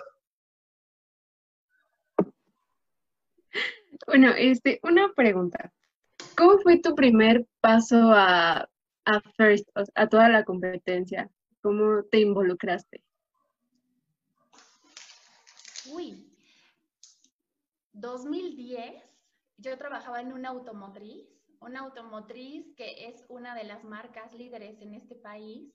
Bueno, 4.06 4.32
este, 4.36 4.78
una 4.84 5.12
pregunta. 5.12 5.72
¿Cómo 6.36 6.58
fue 6.60 6.78
tu 6.78 6.94
primer 6.94 7.46
paso 7.60 8.12
a, 8.12 8.68
a 9.06 9.20
First, 9.36 9.68
a 9.94 10.08
toda 10.08 10.28
la 10.28 10.44
competencia? 10.44 11.28
¿Cómo 11.62 12.04
te 12.04 12.20
involucraste? 12.20 13.02
Uy, 15.86 16.21
2010, 17.92 19.02
yo 19.58 19.78
trabajaba 19.78 20.20
en 20.20 20.32
una 20.32 20.50
automotriz, 20.50 21.28
una 21.60 21.80
automotriz 21.80 22.74
que 22.76 23.06
es 23.06 23.24
una 23.28 23.54
de 23.54 23.64
las 23.64 23.84
marcas 23.84 24.32
líderes 24.34 24.80
en 24.80 24.94
este 24.94 25.14
país, 25.16 25.72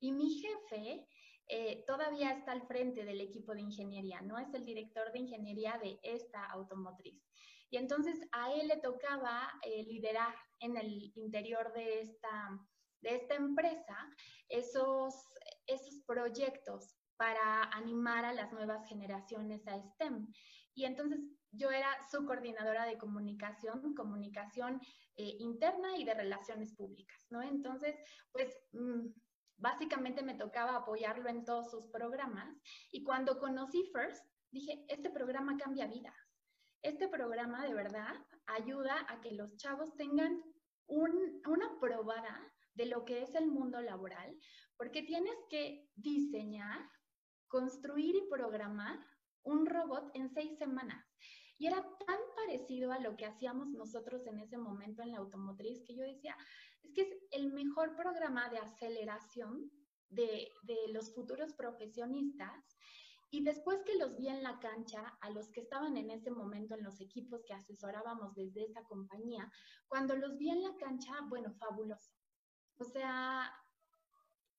y 0.00 0.12
mi 0.12 0.40
jefe 0.40 1.06
eh, 1.48 1.84
todavía 1.86 2.32
está 2.32 2.52
al 2.52 2.66
frente 2.66 3.04
del 3.04 3.20
equipo 3.20 3.54
de 3.54 3.62
ingeniería, 3.62 4.20
no 4.20 4.38
es 4.38 4.52
el 4.54 4.64
director 4.64 5.12
de 5.12 5.20
ingeniería 5.20 5.78
de 5.82 5.98
esta 6.02 6.44
automotriz. 6.46 7.22
Y 7.70 7.76
entonces 7.76 8.18
a 8.32 8.52
él 8.52 8.68
le 8.68 8.78
tocaba 8.78 9.48
eh, 9.62 9.84
liderar 9.84 10.34
en 10.60 10.76
el 10.76 11.12
interior 11.16 11.72
de 11.72 12.00
esta, 12.00 12.48
de 13.02 13.16
esta 13.16 13.34
empresa 13.34 13.96
esos, 14.48 15.14
esos 15.66 16.02
proyectos 16.06 16.96
para 17.16 17.64
animar 17.64 18.24
a 18.24 18.32
las 18.32 18.52
nuevas 18.52 18.86
generaciones 18.88 19.66
a 19.66 19.80
STEM. 19.80 20.32
Y 20.74 20.84
entonces 20.84 21.20
yo 21.52 21.70
era 21.70 21.88
su 22.10 22.24
coordinadora 22.24 22.84
de 22.86 22.98
comunicación, 22.98 23.94
comunicación 23.94 24.80
eh, 25.16 25.36
interna 25.38 25.96
y 25.96 26.04
de 26.04 26.14
relaciones 26.14 26.74
públicas, 26.74 27.26
¿no? 27.30 27.42
Entonces, 27.42 27.96
pues 28.32 28.54
mm, 28.72 29.08
básicamente 29.56 30.22
me 30.22 30.34
tocaba 30.34 30.76
apoyarlo 30.76 31.28
en 31.28 31.44
todos 31.44 31.70
sus 31.70 31.86
programas. 31.88 32.56
Y 32.92 33.02
cuando 33.02 33.38
conocí 33.38 33.90
First, 33.92 34.24
dije, 34.50 34.84
este 34.88 35.10
programa 35.10 35.56
cambia 35.56 35.86
vidas. 35.86 36.14
Este 36.82 37.08
programa 37.08 37.66
de 37.66 37.74
verdad 37.74 38.14
ayuda 38.46 39.04
a 39.08 39.20
que 39.20 39.32
los 39.32 39.56
chavos 39.56 39.94
tengan 39.96 40.40
una 40.86 41.78
probada 41.80 42.40
de 42.74 42.86
lo 42.86 43.04
que 43.04 43.22
es 43.22 43.34
el 43.34 43.48
mundo 43.48 43.80
laboral, 43.80 44.38
porque 44.76 45.02
tienes 45.02 45.36
que 45.50 45.90
diseñar, 45.96 46.88
construir 47.48 48.14
y 48.14 48.28
programar 48.30 48.98
un 49.42 49.66
robot 49.66 50.10
en 50.14 50.30
seis 50.30 50.56
semanas. 50.58 51.04
Y 51.58 51.66
era 51.66 51.82
tan 52.06 52.18
parecido 52.36 52.92
a 52.92 53.00
lo 53.00 53.16
que 53.16 53.26
hacíamos 53.26 53.68
nosotros 53.70 54.26
en 54.26 54.38
ese 54.38 54.56
momento 54.56 55.02
en 55.02 55.12
la 55.12 55.18
automotriz 55.18 55.82
que 55.84 55.94
yo 55.94 56.04
decía, 56.04 56.36
es 56.82 56.92
que 56.92 57.02
es 57.02 57.08
el 57.32 57.52
mejor 57.52 57.96
programa 57.96 58.48
de 58.48 58.58
aceleración 58.58 59.70
de, 60.08 60.48
de 60.62 60.76
los 60.92 61.12
futuros 61.14 61.52
profesionistas 61.52 62.76
y 63.30 63.44
después 63.44 63.82
que 63.84 63.96
los 63.96 64.16
vi 64.16 64.28
en 64.28 64.42
la 64.42 64.58
cancha, 64.58 65.18
a 65.20 65.30
los 65.30 65.50
que 65.50 65.60
estaban 65.60 65.96
en 65.98 66.10
ese 66.10 66.30
momento 66.30 66.74
en 66.74 66.82
los 66.82 67.00
equipos 67.00 67.42
que 67.44 67.52
asesorábamos 67.52 68.34
desde 68.34 68.64
esta 68.64 68.82
compañía, 68.84 69.50
cuando 69.86 70.16
los 70.16 70.38
vi 70.38 70.48
en 70.48 70.62
la 70.62 70.74
cancha, 70.76 71.12
bueno, 71.28 71.52
fabuloso. 71.54 72.10
O 72.78 72.84
sea, 72.84 73.52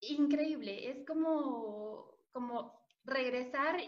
increíble. 0.02 0.90
Es 0.92 1.06
como, 1.06 2.20
como 2.32 2.80
regresar, 3.04 3.80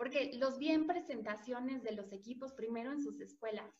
porque 0.00 0.30
los 0.38 0.56
vi 0.56 0.70
en 0.70 0.86
presentaciones 0.86 1.82
de 1.82 1.92
los 1.92 2.10
equipos 2.10 2.54
primero 2.54 2.90
en 2.90 3.02
sus 3.02 3.20
escuelas. 3.20 3.70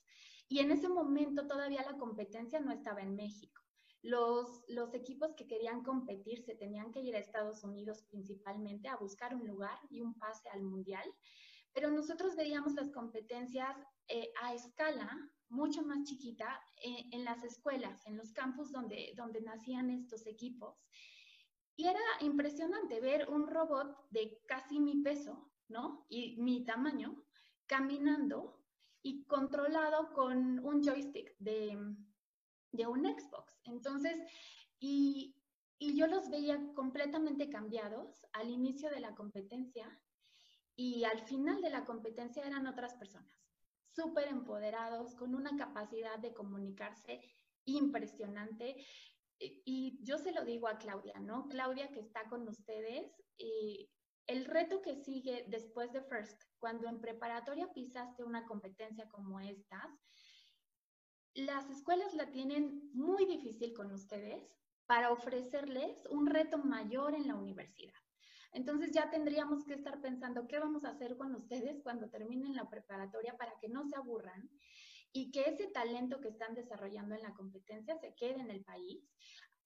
Y 0.49 0.59
en 0.59 0.71
ese 0.71 0.87
momento 0.87 1.47
todavía 1.47 1.83
la 1.83 1.97
competencia 1.97 2.61
no 2.61 2.73
estaba 2.73 3.01
en 3.01 3.17
México. 3.17 3.63
Los, 4.03 4.63
los, 4.69 4.93
equipos 4.93 5.35
que 5.35 5.47
querían 5.47 5.83
competir 5.83 6.45
se 6.45 6.55
tenían 6.57 6.93
que 6.93 7.01
ir 7.01 7.17
a 7.17 7.21
Estados 7.21 7.65
Unidos 7.65 8.03
principalmente 8.11 8.87
a 8.87 8.97
buscar 8.97 9.35
un 9.35 9.47
lugar 9.47 9.79
y 9.89 10.03
un 10.03 10.13
pase 10.19 10.51
al 10.51 10.63
mundial, 10.63 11.11
pero 11.73 11.91
nosotros 11.91 12.37
veíamos 12.37 12.75
las 12.75 12.91
competencias 12.91 13.75
eh, 14.09 14.31
a 14.43 14.53
escala 14.53 15.09
mucho 15.49 15.83
más 15.83 16.03
chiquita 16.05 16.61
eh, 16.85 17.07
en 17.13 17.25
las 17.25 17.43
escuelas, 17.45 18.07
en 18.07 18.19
los 18.19 18.31
campus 18.33 18.71
donde, 18.73 19.15
donde 19.17 19.41
nacían 19.41 19.89
estos 19.89 20.27
equipos. 20.27 20.85
Y 21.77 21.87
era 21.87 22.01
impresionante 22.21 23.01
ver 23.01 23.27
un 23.31 23.47
robot 23.47 23.97
de 24.11 24.39
casi 24.47 24.81
mi 24.81 25.01
peso, 25.01 25.51
¿no? 25.69 26.00
Y 26.11 26.37
mi 26.43 26.67
tamaño, 26.67 27.25
caminando 27.67 28.61
y 29.03 29.25
controlado 29.25 30.13
con 30.13 30.59
un 30.59 30.83
joystick 30.83 31.35
de, 31.39 31.79
de 32.73 32.87
un 32.87 33.05
Xbox. 33.05 33.61
Entonces, 33.65 34.19
y, 34.79 35.37
yo 35.79 36.07
los 36.07 36.29
veía 36.29 36.59
completamente 36.75 37.49
cambiados 37.49 38.27
al 38.33 38.51
inicio 38.51 38.91
de 38.91 39.01
la 39.01 39.15
competencia 39.15 39.99
y 40.77 41.05
al 41.05 41.21
final 41.21 41.63
de 41.63 41.71
la 41.71 41.85
competencia 41.85 42.45
eran 42.45 42.67
otras 42.67 42.95
personas, 42.95 43.35
súper 43.95 44.29
empoderados, 44.29 45.15
con 45.15 45.35
una 45.35 45.57
capacidad 45.57 46.19
de 46.19 46.35
comunicarse 46.35 47.21
impresionante. 47.65 48.85
Y, 49.39 49.99
yo 50.03 50.19
se 50.19 50.33
lo 50.33 50.45
digo 50.45 50.69
a 50.69 50.79
Claudia, 50.79 51.19
¿no? 51.21 51.49
Claudia 51.49 51.89
que 51.89 52.01
está 52.01 52.29
con 52.29 52.47
ustedes, 52.49 53.11
y 53.39 53.91
el 54.31 54.45
reto 54.45 54.81
que 54.81 54.95
sigue 54.95 55.45
después 55.49 55.93
de 55.93 56.03
First, 56.03 56.45
cuando 56.61 56.89
en 56.89 57.01
preparatoria 57.01 57.73
pisaste 57.73 58.23
una 58.23 58.47
competencia 58.47 59.09
como 59.09 59.41
estas, 59.41 59.91
las 61.35 61.69
escuelas 61.69 62.15
la 62.15 62.31
tienen 62.31 62.91
muy 62.93 63.27
difícil 63.27 63.73
con 63.75 63.91
ustedes 63.91 64.57
para 64.87 65.11
ofrecerles 65.11 66.07
un 66.11 66.27
reto 66.27 66.59
mayor 66.59 67.15
en 67.15 67.27
la 67.27 67.35
universidad. 67.35 67.99
Entonces 68.53 68.93
ya 68.93 69.11
tendríamos 69.11 69.65
que 69.65 69.75
estar 69.75 70.01
pensando 70.01 70.47
qué 70.47 70.61
vamos 70.61 70.85
a 70.85 70.91
hacer 70.91 71.17
con 71.17 71.35
ustedes 71.35 71.81
cuando 71.83 72.09
terminen 72.09 72.55
la 72.55 72.69
preparatoria 72.69 73.37
para 73.37 73.59
que 73.61 73.69
no 73.69 73.85
se 73.85 73.97
aburran 73.97 74.49
y 75.13 75.33
que 75.33 75.43
ese 75.43 75.67
talento 75.67 76.21
que 76.21 76.29
están 76.29 76.55
desarrollando 76.55 77.17
en 77.17 77.23
la 77.23 77.35
competencia 77.35 77.97
se 77.97 78.15
quede 78.15 78.41
en 78.41 78.51
el 78.51 78.63
país 78.63 79.11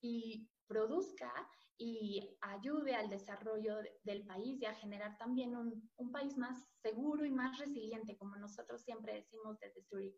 y 0.00 0.48
produzca 0.66 1.32
y 1.76 2.36
ayude 2.40 2.94
al 2.94 3.10
desarrollo 3.10 3.78
del 4.02 4.24
país 4.26 4.60
y 4.60 4.66
a 4.66 4.74
generar 4.74 5.16
también 5.18 5.56
un, 5.56 5.90
un 5.96 6.12
país 6.12 6.36
más 6.36 6.68
seguro 6.82 7.24
y 7.24 7.30
más 7.30 7.58
resiliente, 7.58 8.16
como 8.16 8.36
nosotros 8.36 8.82
siempre 8.82 9.14
decimos 9.14 9.58
desde 9.60 9.82
Zurich. 9.82 10.16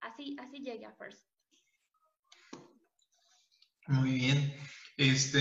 Así, 0.00 0.36
así 0.38 0.60
llegué 0.60 0.86
a 0.86 0.94
First. 0.94 1.26
Muy 3.86 4.12
bien. 4.12 4.54
Este, 4.96 5.40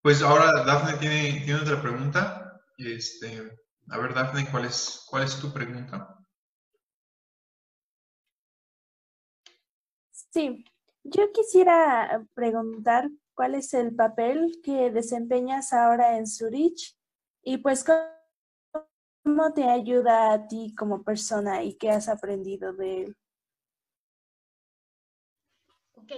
pues 0.00 0.22
ahora 0.22 0.64
Dafne 0.64 0.98
tiene, 0.98 1.44
tiene 1.44 1.60
otra 1.60 1.80
pregunta. 1.80 2.62
Este, 2.78 3.58
a 3.90 3.98
ver, 3.98 4.14
Dafne, 4.14 4.50
¿cuál 4.50 4.64
es, 4.64 5.04
cuál 5.08 5.24
es 5.24 5.38
tu 5.40 5.52
pregunta? 5.52 6.16
Sí, 10.10 10.64
yo 11.08 11.30
quisiera 11.30 12.26
preguntar 12.34 13.08
cuál 13.34 13.54
es 13.54 13.74
el 13.74 13.94
papel 13.94 14.60
que 14.64 14.90
desempeñas 14.90 15.72
ahora 15.72 16.16
en 16.16 16.26
Zurich 16.26 16.96
y 17.44 17.58
pues 17.58 17.84
cómo 19.22 19.52
te 19.54 19.64
ayuda 19.64 20.32
a 20.32 20.48
ti 20.48 20.74
como 20.76 21.04
persona 21.04 21.62
y 21.62 21.74
qué 21.74 21.90
has 21.90 22.08
aprendido 22.08 22.72
de 22.72 23.04
él. 23.04 23.16
Ok, 25.94 26.12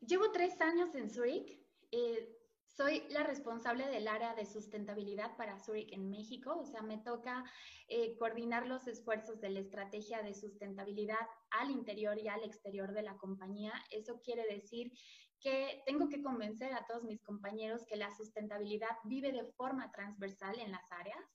llevo 0.00 0.30
tres 0.32 0.58
años 0.62 0.94
en 0.94 1.10
Zurich. 1.10 1.60
Eh, 1.90 2.37
soy 2.78 3.02
la 3.10 3.24
responsable 3.24 3.88
del 3.88 4.06
área 4.06 4.36
de 4.36 4.46
sustentabilidad 4.46 5.36
para 5.36 5.58
Zurich 5.58 5.92
en 5.92 6.08
México, 6.08 6.56
o 6.60 6.64
sea, 6.64 6.80
me 6.80 6.98
toca 6.98 7.42
eh, 7.88 8.16
coordinar 8.16 8.68
los 8.68 8.86
esfuerzos 8.86 9.40
de 9.40 9.50
la 9.50 9.58
estrategia 9.58 10.22
de 10.22 10.32
sustentabilidad 10.32 11.26
al 11.50 11.72
interior 11.72 12.16
y 12.20 12.28
al 12.28 12.44
exterior 12.44 12.92
de 12.92 13.02
la 13.02 13.16
compañía. 13.16 13.72
Eso 13.90 14.20
quiere 14.22 14.46
decir 14.46 14.92
que 15.40 15.82
tengo 15.86 16.08
que 16.08 16.22
convencer 16.22 16.72
a 16.72 16.86
todos 16.86 17.02
mis 17.02 17.20
compañeros 17.20 17.84
que 17.84 17.96
la 17.96 18.16
sustentabilidad 18.16 18.96
vive 19.02 19.32
de 19.32 19.50
forma 19.56 19.90
transversal 19.90 20.56
en 20.60 20.70
las 20.70 20.92
áreas 20.92 21.26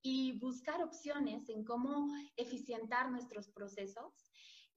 y 0.00 0.38
buscar 0.38 0.80
opciones 0.80 1.48
en 1.48 1.64
cómo 1.64 2.06
eficientar 2.36 3.10
nuestros 3.10 3.48
procesos. 3.48 4.30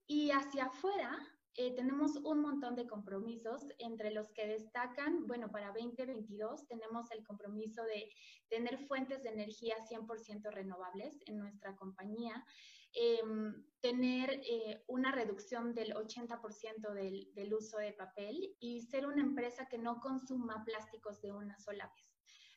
Y 0.08 0.32
hacia 0.32 0.64
afuera, 0.64 1.16
eh, 1.60 1.72
tenemos 1.74 2.14
un 2.22 2.40
montón 2.40 2.76
de 2.76 2.86
compromisos, 2.86 3.66
entre 3.78 4.12
los 4.12 4.30
que 4.30 4.46
destacan, 4.46 5.26
bueno, 5.26 5.50
para 5.50 5.72
2022 5.72 6.68
tenemos 6.68 7.10
el 7.10 7.24
compromiso 7.24 7.82
de 7.82 8.08
tener 8.48 8.78
fuentes 8.86 9.24
de 9.24 9.30
energía 9.30 9.74
100% 9.90 10.52
renovables 10.52 11.18
en 11.26 11.36
nuestra 11.38 11.74
compañía, 11.74 12.46
em, 12.92 13.64
tener 13.80 14.40
eh, 14.48 14.84
una 14.86 15.10
reducción 15.10 15.74
del 15.74 15.94
80% 15.94 16.94
del, 16.94 17.28
del 17.34 17.52
uso 17.52 17.78
de 17.78 17.92
papel 17.92 18.54
y 18.60 18.82
ser 18.82 19.08
una 19.08 19.22
empresa 19.22 19.66
que 19.68 19.78
no 19.78 19.98
consuma 20.00 20.64
plásticos 20.64 21.20
de 21.20 21.32
una 21.32 21.58
sola 21.58 21.92
vez. 21.92 22.07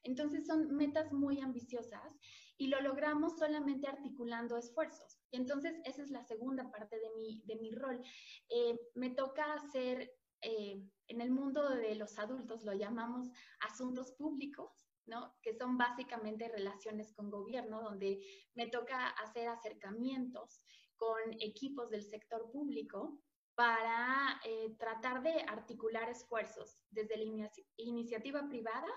Entonces 0.03 0.45
son 0.47 0.75
metas 0.75 1.11
muy 1.11 1.39
ambiciosas 1.39 2.17
y 2.57 2.67
lo 2.67 2.79
logramos 2.81 3.37
solamente 3.37 3.87
articulando 3.87 4.57
esfuerzos. 4.57 5.19
Y 5.31 5.37
entonces 5.37 5.75
esa 5.83 6.03
es 6.03 6.11
la 6.11 6.23
segunda 6.23 6.69
parte 6.71 6.99
de 6.99 7.09
mi, 7.15 7.41
de 7.45 7.55
mi 7.55 7.71
rol. 7.71 8.01
Eh, 8.49 8.79
me 8.95 9.09
toca 9.11 9.53
hacer, 9.53 10.11
eh, 10.41 10.83
en 11.07 11.21
el 11.21 11.31
mundo 11.31 11.69
de 11.69 11.95
los 11.95 12.19
adultos 12.19 12.63
lo 12.63 12.73
llamamos 12.73 13.29
asuntos 13.61 14.11
públicos, 14.13 14.71
¿no? 15.05 15.35
que 15.41 15.53
son 15.53 15.77
básicamente 15.77 16.49
relaciones 16.49 17.13
con 17.13 17.29
gobierno, 17.29 17.81
donde 17.81 18.19
me 18.53 18.67
toca 18.67 19.07
hacer 19.09 19.47
acercamientos 19.47 20.61
con 20.97 21.17
equipos 21.39 21.89
del 21.89 22.03
sector 22.03 22.51
público 22.51 23.19
para 23.55 24.39
eh, 24.45 24.75
tratar 24.77 25.21
de 25.23 25.33
articular 25.47 26.09
esfuerzos 26.09 26.77
desde 26.89 27.17
la 27.17 27.49
iniciativa 27.77 28.47
privada 28.47 28.87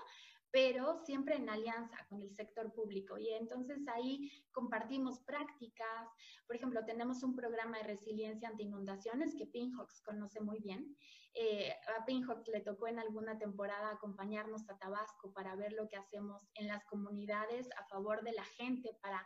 pero 0.55 0.97
siempre 1.03 1.35
en 1.35 1.49
alianza 1.49 1.97
con 2.07 2.21
el 2.21 2.33
sector 2.33 2.71
público. 2.71 3.17
Y 3.17 3.27
entonces 3.33 3.85
ahí 3.89 4.31
compartimos 4.53 5.19
prácticas. 5.19 6.07
Por 6.47 6.55
ejemplo, 6.55 6.85
tenemos 6.85 7.23
un 7.23 7.35
programa 7.35 7.77
de 7.79 7.83
resiliencia 7.83 8.47
ante 8.47 8.63
inundaciones 8.63 9.35
que 9.35 9.47
Pinhawks 9.47 10.01
conoce 10.01 10.39
muy 10.39 10.61
bien. 10.61 10.95
Eh, 11.33 11.73
a 11.99 12.05
Pinhawks 12.05 12.47
le 12.47 12.61
tocó 12.61 12.87
en 12.87 12.99
alguna 12.99 13.37
temporada 13.37 13.89
acompañarnos 13.89 14.69
a 14.69 14.77
Tabasco 14.77 15.33
para 15.33 15.57
ver 15.57 15.73
lo 15.73 15.89
que 15.89 15.97
hacemos 15.97 16.47
en 16.53 16.69
las 16.69 16.85
comunidades 16.85 17.67
a 17.77 17.85
favor 17.89 18.23
de 18.23 18.31
la 18.31 18.45
gente, 18.45 18.97
para 19.01 19.21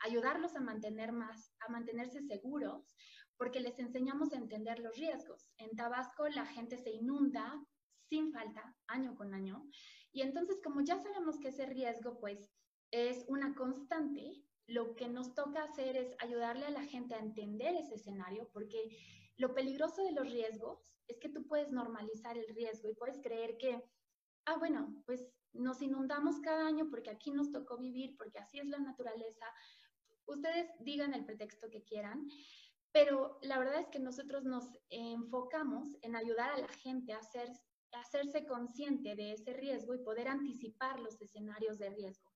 ayudarlos 0.00 0.54
a, 0.54 0.60
mantener 0.60 1.12
más, 1.12 1.54
a 1.66 1.72
mantenerse 1.72 2.20
seguros, 2.20 2.94
porque 3.38 3.60
les 3.60 3.78
enseñamos 3.78 4.34
a 4.34 4.36
entender 4.36 4.80
los 4.80 4.94
riesgos. 4.98 5.48
En 5.56 5.74
Tabasco 5.76 6.28
la 6.28 6.44
gente 6.44 6.76
se 6.76 6.90
inunda 6.90 7.58
sin 8.10 8.32
falta, 8.32 8.76
año 8.86 9.16
con 9.16 9.32
año, 9.32 9.66
y 10.14 10.22
entonces, 10.22 10.60
como 10.62 10.80
ya 10.80 10.96
sabemos 10.96 11.38
que 11.38 11.48
ese 11.48 11.66
riesgo, 11.66 12.18
pues, 12.20 12.48
es 12.92 13.24
una 13.26 13.54
constante, 13.56 14.44
lo 14.66 14.94
que 14.94 15.08
nos 15.08 15.34
toca 15.34 15.64
hacer 15.64 15.96
es 15.96 16.14
ayudarle 16.20 16.66
a 16.66 16.70
la 16.70 16.84
gente 16.84 17.14
a 17.14 17.18
entender 17.18 17.74
ese 17.74 17.96
escenario, 17.96 18.48
porque 18.52 18.96
lo 19.36 19.54
peligroso 19.54 20.04
de 20.04 20.12
los 20.12 20.30
riesgos 20.30 20.94
es 21.08 21.18
que 21.18 21.28
tú 21.28 21.46
puedes 21.48 21.72
normalizar 21.72 22.38
el 22.38 22.46
riesgo 22.54 22.88
y 22.88 22.94
puedes 22.94 23.20
creer 23.20 23.58
que, 23.58 23.82
ah, 24.46 24.56
bueno, 24.56 25.02
pues 25.04 25.28
nos 25.52 25.82
inundamos 25.82 26.38
cada 26.40 26.66
año 26.66 26.88
porque 26.90 27.10
aquí 27.10 27.32
nos 27.32 27.50
tocó 27.50 27.76
vivir, 27.76 28.16
porque 28.16 28.38
así 28.38 28.60
es 28.60 28.68
la 28.68 28.78
naturaleza. 28.78 29.46
Ustedes 30.26 30.70
digan 30.78 31.12
el 31.12 31.24
pretexto 31.24 31.68
que 31.70 31.82
quieran, 31.82 32.24
pero 32.92 33.38
la 33.42 33.58
verdad 33.58 33.80
es 33.80 33.88
que 33.88 33.98
nosotros 33.98 34.44
nos 34.44 34.64
enfocamos 34.90 35.96
en 36.02 36.14
ayudar 36.14 36.50
a 36.50 36.58
la 36.58 36.68
gente 36.68 37.12
a 37.12 37.18
hacer 37.18 37.48
hacerse 37.94 38.46
consciente 38.46 39.16
de 39.16 39.32
ese 39.32 39.52
riesgo 39.52 39.94
y 39.94 40.02
poder 40.02 40.28
anticipar 40.28 41.00
los 41.00 41.20
escenarios 41.20 41.78
de 41.78 41.90
riesgo. 41.90 42.30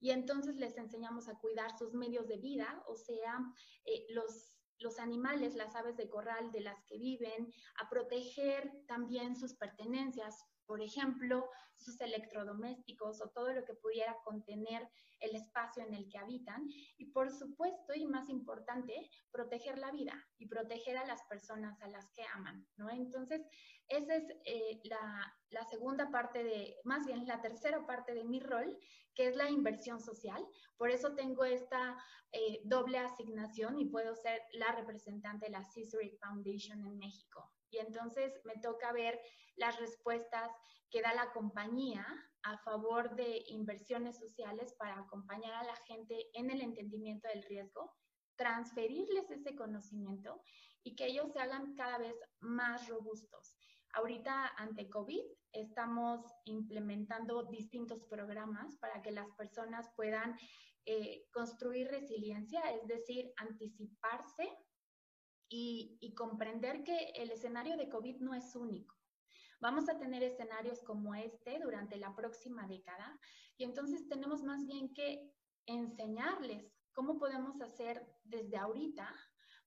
Y 0.00 0.10
entonces 0.10 0.56
les 0.56 0.76
enseñamos 0.78 1.28
a 1.28 1.38
cuidar 1.38 1.76
sus 1.78 1.92
medios 1.92 2.26
de 2.26 2.38
vida, 2.38 2.82
o 2.86 2.96
sea, 2.96 3.38
eh, 3.84 4.06
los, 4.10 4.56
los 4.78 4.98
animales, 4.98 5.54
las 5.54 5.76
aves 5.76 5.96
de 5.96 6.08
corral 6.08 6.50
de 6.52 6.60
las 6.60 6.82
que 6.84 6.98
viven, 6.98 7.52
a 7.78 7.88
proteger 7.88 8.72
también 8.86 9.36
sus 9.36 9.54
pertenencias, 9.54 10.46
por 10.70 10.80
ejemplo, 10.80 11.50
sus 11.74 12.00
electrodomésticos 12.00 13.20
o 13.20 13.30
todo 13.30 13.52
lo 13.52 13.64
que 13.64 13.74
pudiera 13.74 14.16
contener 14.22 14.88
el 15.18 15.34
espacio 15.34 15.82
en 15.82 15.94
el 15.94 16.08
que 16.08 16.16
habitan. 16.16 16.64
Y 16.96 17.06
por 17.06 17.28
supuesto, 17.28 17.92
y 17.92 18.06
más 18.06 18.28
importante, 18.28 19.10
proteger 19.32 19.78
la 19.78 19.90
vida 19.90 20.14
y 20.38 20.46
proteger 20.46 20.96
a 20.96 21.06
las 21.06 21.24
personas 21.24 21.82
a 21.82 21.88
las 21.88 22.12
que 22.12 22.22
aman, 22.34 22.64
¿no? 22.76 22.88
Entonces, 22.88 23.44
esa 23.88 24.14
es 24.14 24.22
eh, 24.44 24.80
la, 24.84 25.34
la, 25.48 25.64
segunda 25.64 26.08
parte 26.12 26.44
de, 26.44 26.76
más 26.84 27.04
bien 27.04 27.26
la 27.26 27.42
tercera 27.42 27.84
parte 27.84 28.14
de 28.14 28.22
mi 28.22 28.38
rol, 28.38 28.78
que 29.16 29.26
es 29.26 29.34
la 29.34 29.50
inversión 29.50 30.00
social. 30.00 30.46
Por 30.76 30.90
eso 30.92 31.16
tengo 31.16 31.44
esta 31.44 31.98
eh, 32.30 32.60
doble 32.62 32.98
asignación 32.98 33.80
y 33.80 33.86
puedo 33.86 34.14
ser 34.14 34.40
la 34.52 34.70
representante 34.70 35.46
de 35.46 35.52
la 35.52 35.64
CISRIC 35.64 36.16
Foundation 36.20 36.86
en 36.86 36.96
México. 36.96 37.50
Y 37.70 37.78
entonces 37.78 38.40
me 38.44 38.54
toca 38.60 38.92
ver 38.92 39.20
las 39.56 39.78
respuestas 39.78 40.50
que 40.90 41.02
da 41.02 41.14
la 41.14 41.32
compañía 41.32 42.04
a 42.42 42.58
favor 42.58 43.14
de 43.14 43.44
inversiones 43.48 44.18
sociales 44.18 44.74
para 44.78 44.98
acompañar 44.98 45.54
a 45.54 45.64
la 45.64 45.76
gente 45.86 46.30
en 46.34 46.50
el 46.50 46.60
entendimiento 46.62 47.28
del 47.28 47.42
riesgo, 47.44 47.94
transferirles 48.36 49.30
ese 49.30 49.54
conocimiento 49.54 50.42
y 50.82 50.96
que 50.96 51.06
ellos 51.06 51.32
se 51.32 51.40
hagan 51.40 51.74
cada 51.74 51.98
vez 51.98 52.14
más 52.40 52.88
robustos. 52.88 53.54
Ahorita 53.92 54.46
ante 54.56 54.88
COVID 54.88 55.24
estamos 55.52 56.24
implementando 56.44 57.44
distintos 57.44 58.04
programas 58.04 58.76
para 58.78 59.02
que 59.02 59.10
las 59.10 59.30
personas 59.32 59.90
puedan 59.96 60.38
eh, 60.86 61.26
construir 61.32 61.88
resiliencia, 61.88 62.60
es 62.72 62.86
decir, 62.86 63.32
anticiparse 63.36 64.48
y, 65.50 65.98
y 66.00 66.14
comprender 66.14 66.82
que 66.84 67.10
el 67.16 67.30
escenario 67.30 67.76
de 67.76 67.90
COVID 67.90 68.20
no 68.20 68.34
es 68.34 68.56
único. 68.56 68.96
Vamos 69.60 69.90
a 69.90 69.98
tener 69.98 70.22
escenarios 70.22 70.82
como 70.82 71.14
este 71.14 71.58
durante 71.58 71.98
la 71.98 72.16
próxima 72.16 72.66
década 72.66 73.20
y 73.58 73.64
entonces 73.64 74.08
tenemos 74.08 74.42
más 74.42 74.64
bien 74.64 74.94
que 74.94 75.30
enseñarles 75.66 76.72
cómo 76.94 77.18
podemos 77.18 77.60
hacer 77.60 78.06
desde 78.24 78.56
ahorita 78.56 79.14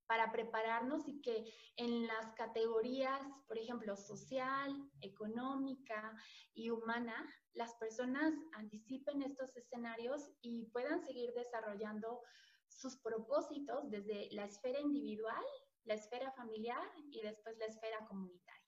para 0.08 0.32
prepararnos 0.32 1.08
y 1.08 1.22
que 1.22 1.46
en 1.78 2.08
las 2.08 2.34
categorías, 2.34 3.22
por 3.48 3.58
ejemplo, 3.58 3.96
social, 3.96 4.72
económica 5.02 6.16
y 6.54 6.70
humana, 6.70 7.16
las 7.54 7.74
personas 7.76 8.34
anticipen 8.54 9.22
estos 9.22 9.56
escenarios 9.56 10.32
y 10.42 10.66
puedan 10.72 11.02
seguir 11.02 11.34
desarrollando 11.34 12.22
sus 12.68 12.98
propósitos 12.98 13.90
desde 13.90 14.30
la 14.32 14.46
esfera 14.46 14.80
individual, 14.80 15.44
la 15.86 15.96
esfera 15.96 16.32
familiar 16.32 16.82
y 17.12 17.22
después 17.22 17.58
la 17.58 17.66
esfera 17.66 18.06
comunitaria. 18.08 18.64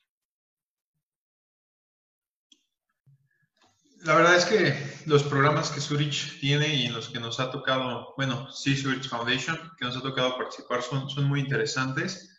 La 4.04 4.16
verdad 4.16 4.36
es 4.36 4.46
que 4.46 4.76
los 5.08 5.24
programas 5.24 5.72
que 5.72 5.82
Zurich 5.82 6.40
tiene 6.40 6.76
y 6.76 6.86
en 6.86 6.94
los 6.94 7.10
que 7.10 7.20
nos 7.20 7.40
ha 7.40 7.50
tocado, 7.50 8.14
bueno, 8.18 8.52
sí, 8.52 8.76
Zurich 8.76 9.08
Foundation, 9.08 9.58
que 9.80 9.86
nos 9.86 9.98
ha 9.98 10.02
tocado 10.02 10.38
participar, 10.38 10.84
son, 10.84 11.10
son 11.10 11.26
muy 11.26 11.40
interesantes. 11.40 12.32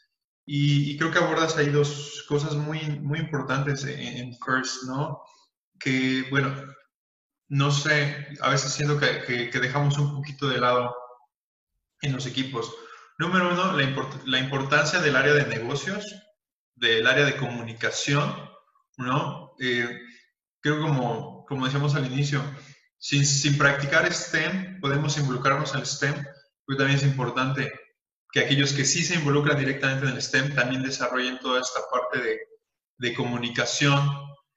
Y, 0.45 0.97
creo 0.97 1.11
que 1.11 1.19
abordas 1.19 1.57
ahí 1.57 1.71
dos 1.71 2.25
cosas 2.29 2.55
muy, 2.55 2.79
muy 3.01 3.19
importantes 3.19 3.85
en, 3.85 4.33
FIRST, 4.35 4.85
¿no? 4.85 5.23
Que, 5.81 6.27
bueno, 6.31 6.55
no 7.49 7.73
sé, 7.73 8.29
a 8.41 8.51
veces 8.51 8.73
siento 8.73 8.97
que, 9.01 9.51
que, 9.51 9.59
dejamos 9.59 9.99
un 9.99 10.15
poquito 10.15 10.49
de 10.49 10.59
lado 10.59 10.95
en 12.03 12.13
los 12.13 12.27
equipos. 12.27 12.73
Número 13.19 13.51
uno, 13.51 13.73
la, 13.73 14.11
la 14.27 14.39
importancia 14.39 15.01
del 15.01 15.17
área 15.17 15.33
de 15.33 15.47
negocios, 15.47 16.05
del 16.75 17.07
área 17.07 17.25
de 17.25 17.37
comunicación, 17.37 18.35
¿no? 18.99 19.55
Eh, 19.59 19.89
creo 20.61 20.81
como, 20.81 21.45
como 21.47 21.65
decíamos 21.65 21.95
al 21.95 22.07
inicio, 22.07 22.43
sin, 22.99 23.25
sin 23.25 23.57
practicar 23.57 24.11
STEM, 24.13 24.81
podemos 24.81 25.17
involucrarnos 25.17 25.73
en 25.75 25.81
el 25.81 25.87
STEM, 25.87 26.15
pero 26.67 26.79
también 26.79 26.99
es 26.99 27.05
importante 27.05 27.73
que 28.33 28.41
aquellos 28.41 28.73
que 28.73 28.85
sí 28.85 29.03
se 29.03 29.15
involucran 29.15 29.59
directamente 29.59 30.07
en 30.07 30.13
el 30.13 30.23
STEM 30.23 30.55
también 30.55 30.83
desarrollen 30.83 31.39
toda 31.39 31.61
esta 31.61 31.81
parte 31.91 32.21
de, 32.21 32.39
de 32.99 33.15
comunicación, 33.15 34.11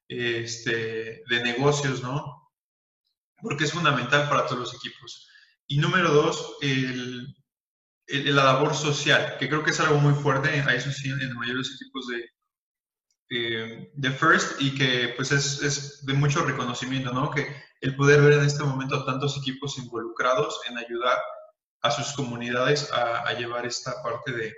este, 0.10 1.24
de 1.30 1.44
negocios, 1.44 2.02
¿no? 2.02 2.52
Porque 3.42 3.64
es 3.64 3.72
fundamental 3.72 4.28
para 4.28 4.46
todos 4.46 4.60
los 4.60 4.74
equipos. 4.74 5.30
Y 5.68 5.78
número 5.78 6.12
dos, 6.12 6.58
el, 6.62 7.36
la 8.10 8.44
labor 8.44 8.76
social, 8.76 9.38
que 9.38 9.48
creo 9.48 9.64
que 9.64 9.72
es 9.72 9.80
algo 9.80 10.00
muy 10.00 10.14
fuerte, 10.14 10.50
a 10.50 10.74
eso 10.74 10.92
sí, 10.92 11.10
en 11.10 11.28
los 11.28 11.38
mayores 11.38 11.72
equipos 11.76 12.08
de, 12.08 12.26
eh, 13.32 13.92
de 13.94 14.12
First 14.12 14.60
y 14.62 14.74
que 14.76 15.14
pues 15.16 15.32
es, 15.32 15.62
es, 15.62 16.06
de 16.06 16.14
mucho 16.14 16.44
reconocimiento, 16.44 17.14
¿no? 17.14 17.30
Que 17.30 17.48
el 17.82 17.96
poder 17.96 18.22
ver 18.22 18.34
en 18.34 18.46
este 18.46 18.64
momento 18.64 19.06
tantos 19.06 19.38
equipos 19.38 19.78
involucrados 19.78 20.60
en 20.70 20.78
ayudar 20.78 21.18
a 21.82 21.92
sus 21.92 22.14
comunidades 22.14 22.92
a, 22.92 23.28
a 23.28 23.34
llevar 23.34 23.66
esta 23.66 24.02
parte 24.04 24.32
de, 24.32 24.54